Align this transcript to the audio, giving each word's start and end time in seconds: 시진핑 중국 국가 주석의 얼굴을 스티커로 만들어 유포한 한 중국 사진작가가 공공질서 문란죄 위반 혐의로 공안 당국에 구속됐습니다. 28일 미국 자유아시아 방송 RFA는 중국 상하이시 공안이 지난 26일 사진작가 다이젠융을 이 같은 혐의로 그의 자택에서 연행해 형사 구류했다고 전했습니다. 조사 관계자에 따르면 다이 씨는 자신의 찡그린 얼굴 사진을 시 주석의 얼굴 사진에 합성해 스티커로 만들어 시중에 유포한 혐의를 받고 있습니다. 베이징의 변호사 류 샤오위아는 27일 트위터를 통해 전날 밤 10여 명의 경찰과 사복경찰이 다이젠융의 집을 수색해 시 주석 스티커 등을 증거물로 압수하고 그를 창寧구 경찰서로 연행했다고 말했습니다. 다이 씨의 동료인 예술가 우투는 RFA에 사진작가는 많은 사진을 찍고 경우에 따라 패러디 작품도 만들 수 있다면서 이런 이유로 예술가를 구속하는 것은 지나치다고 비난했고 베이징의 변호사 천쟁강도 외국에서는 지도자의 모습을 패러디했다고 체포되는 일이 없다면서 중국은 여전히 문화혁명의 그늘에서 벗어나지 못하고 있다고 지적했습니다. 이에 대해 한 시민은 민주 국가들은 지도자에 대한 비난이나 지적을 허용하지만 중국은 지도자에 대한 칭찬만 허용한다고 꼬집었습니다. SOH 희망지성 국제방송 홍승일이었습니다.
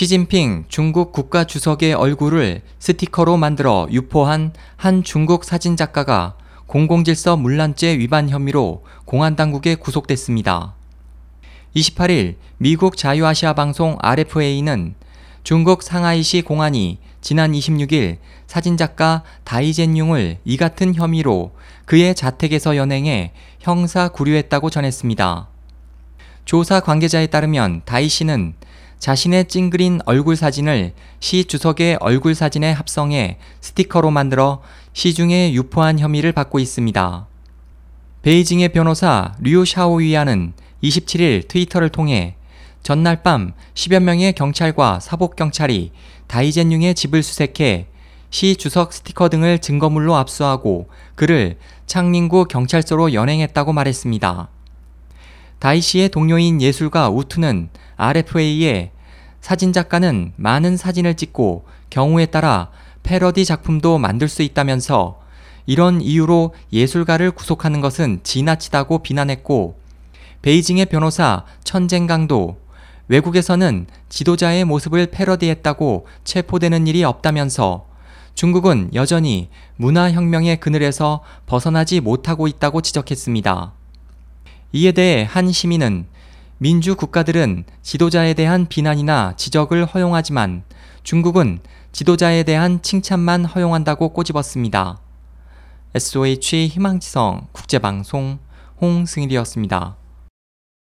시진핑 0.00 0.64
중국 0.68 1.12
국가 1.12 1.44
주석의 1.44 1.92
얼굴을 1.92 2.62
스티커로 2.78 3.36
만들어 3.36 3.86
유포한 3.90 4.54
한 4.76 5.02
중국 5.02 5.44
사진작가가 5.44 6.38
공공질서 6.66 7.36
문란죄 7.36 7.98
위반 7.98 8.30
혐의로 8.30 8.82
공안 9.04 9.36
당국에 9.36 9.74
구속됐습니다. 9.74 10.74
28일 11.76 12.36
미국 12.56 12.96
자유아시아 12.96 13.52
방송 13.52 13.98
RFA는 14.00 14.94
중국 15.44 15.82
상하이시 15.82 16.40
공안이 16.40 16.96
지난 17.20 17.52
26일 17.52 18.20
사진작가 18.46 19.22
다이젠융을 19.44 20.38
이 20.46 20.56
같은 20.56 20.94
혐의로 20.94 21.52
그의 21.84 22.14
자택에서 22.14 22.74
연행해 22.74 23.32
형사 23.58 24.08
구류했다고 24.08 24.70
전했습니다. 24.70 25.48
조사 26.46 26.80
관계자에 26.80 27.26
따르면 27.26 27.82
다이 27.84 28.08
씨는 28.08 28.54
자신의 29.00 29.46
찡그린 29.46 30.00
얼굴 30.04 30.36
사진을 30.36 30.92
시 31.20 31.46
주석의 31.46 31.96
얼굴 32.00 32.34
사진에 32.34 32.70
합성해 32.70 33.38
스티커로 33.62 34.10
만들어 34.10 34.60
시중에 34.92 35.54
유포한 35.54 35.98
혐의를 35.98 36.32
받고 36.32 36.58
있습니다. 36.58 37.26
베이징의 38.22 38.68
변호사 38.68 39.32
류 39.40 39.64
샤오위아는 39.64 40.52
27일 40.82 41.48
트위터를 41.48 41.88
통해 41.88 42.36
전날 42.82 43.22
밤 43.22 43.52
10여 43.72 44.00
명의 44.00 44.34
경찰과 44.34 45.00
사복경찰이 45.00 45.92
다이젠융의 46.26 46.94
집을 46.94 47.22
수색해 47.22 47.86
시 48.28 48.56
주석 48.56 48.92
스티커 48.92 49.30
등을 49.30 49.60
증거물로 49.60 50.14
압수하고 50.16 50.90
그를 51.14 51.56
창寧구 51.86 52.44
경찰서로 52.44 53.14
연행했다고 53.14 53.72
말했습니다. 53.72 54.59
다이 55.60 55.82
씨의 55.82 56.08
동료인 56.08 56.62
예술가 56.62 57.10
우투는 57.10 57.68
RFA에 57.96 58.92
사진작가는 59.42 60.32
많은 60.36 60.78
사진을 60.78 61.16
찍고 61.16 61.66
경우에 61.90 62.26
따라 62.26 62.70
패러디 63.02 63.44
작품도 63.44 63.98
만들 63.98 64.26
수 64.28 64.42
있다면서 64.42 65.20
이런 65.66 66.00
이유로 66.00 66.54
예술가를 66.72 67.30
구속하는 67.32 67.82
것은 67.82 68.20
지나치다고 68.22 69.00
비난했고 69.00 69.78
베이징의 70.40 70.86
변호사 70.86 71.44
천쟁강도 71.62 72.58
외국에서는 73.08 73.86
지도자의 74.08 74.64
모습을 74.64 75.10
패러디했다고 75.10 76.06
체포되는 76.24 76.86
일이 76.86 77.04
없다면서 77.04 77.86
중국은 78.34 78.92
여전히 78.94 79.50
문화혁명의 79.76 80.58
그늘에서 80.58 81.20
벗어나지 81.44 82.00
못하고 82.00 82.48
있다고 82.48 82.80
지적했습니다. 82.80 83.79
이에 84.72 84.92
대해 84.92 85.26
한 85.28 85.50
시민은 85.50 86.06
민주 86.58 86.94
국가들은 86.94 87.64
지도자에 87.82 88.34
대한 88.34 88.66
비난이나 88.66 89.34
지적을 89.36 89.84
허용하지만 89.84 90.62
중국은 91.02 91.58
지도자에 91.90 92.44
대한 92.44 92.80
칭찬만 92.80 93.46
허용한다고 93.46 94.10
꼬집었습니다. 94.10 95.00
SOH 95.94 96.68
희망지성 96.68 97.48
국제방송 97.52 98.38
홍승일이었습니다. 98.80 99.99